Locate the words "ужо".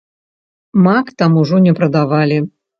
1.45-1.63